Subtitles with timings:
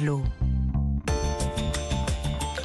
[0.00, 0.47] Low.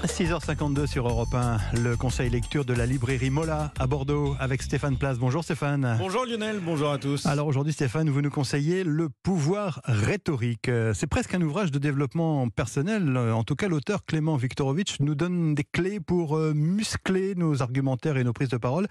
[0.05, 4.97] 6h52 sur Europe 1, le conseil lecture de la librairie Mola à Bordeaux avec Stéphane
[4.97, 5.17] Place.
[5.17, 5.95] Bonjour Stéphane.
[5.97, 7.25] Bonjour Lionel, bonjour à tous.
[7.25, 10.69] Alors aujourd'hui Stéphane, vous nous conseillez le pouvoir rhétorique.
[10.93, 13.17] C'est presque un ouvrage de développement personnel.
[13.17, 18.17] En tout cas, l'auteur Clément Viktorovitch nous donne des clés pour euh, muscler nos argumentaires
[18.17, 18.87] et nos prises de parole,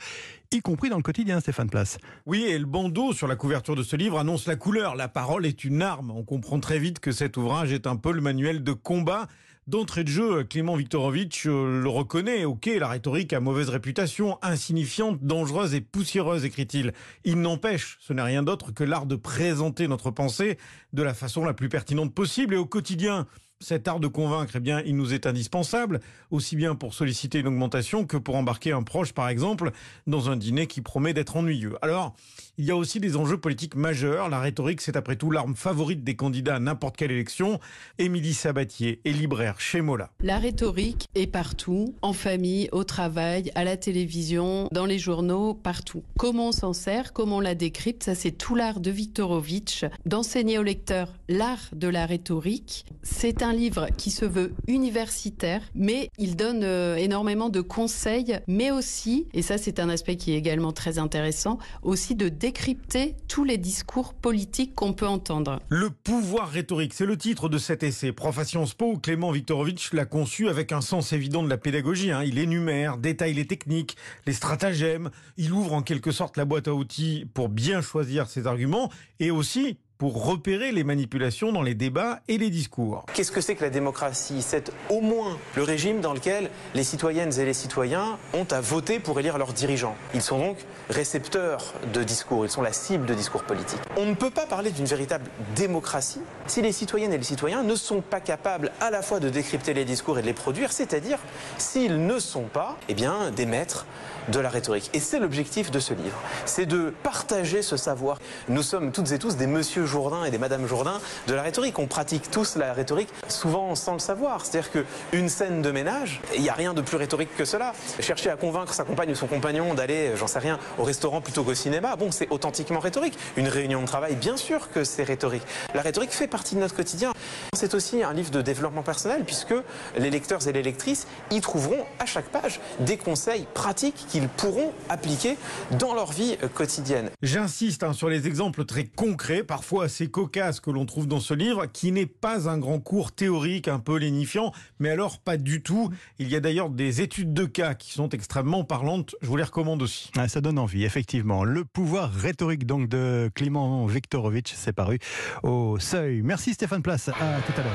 [0.50, 1.98] y compris dans le quotidien Stéphane Place.
[2.24, 4.96] Oui, et le bandeau sur la couverture de ce livre annonce la couleur.
[4.96, 6.10] La parole est une arme.
[6.10, 9.29] On comprend très vite que cet ouvrage est un peu le manuel de combat
[9.68, 12.45] D'entrée de jeu, Clément Viktorovitch euh, le reconnaît.
[12.45, 16.92] Ok, la rhétorique a mauvaise réputation, insignifiante, dangereuse et poussiéreuse, écrit-il.
[17.23, 20.59] Il n'empêche, ce n'est rien d'autre que l'art de présenter notre pensée
[20.92, 23.28] de la façon la plus pertinente possible et au quotidien.
[23.62, 26.01] Cet art de convaincre, eh bien, il nous est indispensable,
[26.33, 29.71] aussi bien pour solliciter une augmentation que pour embarquer un proche, par exemple,
[30.09, 31.77] dans un dîner qui promet d'être ennuyeux.
[31.80, 32.16] Alors,
[32.59, 34.29] il y a aussi des enjeux politiques majeurs.
[34.29, 37.61] La rhétorique, c'est après tout l'arme favorite des candidats à n'importe quelle élection.
[37.98, 40.10] Émilie Sabatier est libraire chez Mola.
[40.21, 46.02] La rhétorique est partout, en famille, au travail, à la télévision, dans les journaux, partout.
[46.19, 49.85] Comment on s'en sert, comment on la décrypte, ça c'est tout l'art de Viktorovitch.
[50.04, 55.60] D'enseigner au lecteur l'art de la rhétorique, c'est un un livre qui se veut universitaire,
[55.74, 60.32] mais il donne euh, énormément de conseils, mais aussi, et ça c'est un aspect qui
[60.32, 65.58] est également très intéressant, aussi de décrypter tous les discours politiques qu'on peut entendre.
[65.69, 68.12] Le pouvoir rhétorique, c'est le titre de cet essai.
[68.12, 72.10] Prof à Sciences Po, Clément Viktorovitch l'a conçu avec un sens évident de la pédagogie.
[72.10, 72.22] Hein.
[72.25, 76.75] Il énumère, détaille les techniques, les stratagèmes, il ouvre en quelque sorte la boîte à
[76.75, 82.19] outils pour bien choisir ses arguments et aussi pour repérer les manipulations dans les débats
[82.26, 83.06] et les discours.
[83.14, 84.42] Qu'est-ce que c'est que la démocratie?
[84.42, 88.98] C'est au moins le régime dans lequel les citoyennes et les citoyens ont à voter
[88.98, 89.94] pour élire leurs dirigeants.
[90.12, 90.56] Ils sont donc
[90.91, 93.78] récepteurs de discours, ils sont la cible de discours politiques.
[93.97, 97.76] On ne peut pas parler d'une véritable démocratie si les citoyennes et les citoyens ne
[97.76, 101.20] sont pas capables à la fois de décrypter les discours et de les produire, c'est-à-dire
[101.58, 103.86] s'ils ne sont pas eh bien, des maîtres
[104.28, 104.91] de la rhétorique.
[104.94, 108.18] Et c'est l'objectif de ce livre, c'est de partager ce savoir.
[108.48, 111.78] Nous sommes toutes et tous des monsieur Jourdain et des madame Jourdain de la rhétorique.
[111.78, 114.47] On pratique tous la rhétorique, souvent sans le savoir.
[114.47, 117.75] C'est-à-dire qu'une scène de ménage, il n'y a rien de plus rhétorique que cela.
[118.00, 121.44] Chercher à convaincre sa compagne ou son compagnon d'aller, j'en sais rien, au restaurant plutôt
[121.44, 123.19] qu'au cinéma, bon, c'est authentiquement rhétorique.
[123.36, 125.42] Une réunion de travail, bien sûr que c'est rhétorique.
[125.75, 127.12] La rhétorique fait partie de notre quotidien.
[127.54, 129.54] C'est aussi un livre de développement personnel puisque
[129.98, 134.72] les lecteurs et les lectrices y trouveront à chaque page des conseils pratiques qu'ils pourront
[134.88, 135.36] appliquer
[135.72, 137.10] dans leur vie quotidienne.
[137.22, 141.34] J'insiste hein, sur les exemples très concrets, parfois assez cocasses que l'on trouve dans ce
[141.34, 145.62] livre, qui n'est pas un grand cours théorique un peu lénifiant, mais alors pas du
[145.62, 145.91] tout.
[146.19, 149.42] Il y a d'ailleurs des études de cas qui sont extrêmement parlantes, je vous les
[149.42, 150.10] recommande aussi.
[150.16, 151.44] Ah, ça donne envie, effectivement.
[151.44, 154.98] Le pouvoir rhétorique donc de Clément Viktorovitch, c'est paru
[155.42, 156.22] au seuil.
[156.22, 157.72] Merci Stéphane Place, à tout à l'heure.